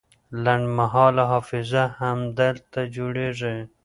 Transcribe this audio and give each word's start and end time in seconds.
لنډمهاله 0.43 1.23
حافظه 1.31 1.83
همدلته 1.99 2.79
جوړیږي. 2.95 3.55